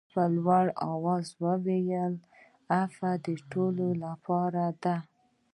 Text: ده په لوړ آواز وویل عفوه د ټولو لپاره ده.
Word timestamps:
ده 0.03 0.07
په 0.13 0.21
لوړ 0.37 0.65
آواز 0.91 1.25
وویل 1.43 2.15
عفوه 2.79 3.11
د 3.25 3.27
ټولو 3.51 3.87
لپاره 4.03 4.63
ده. 4.83 4.95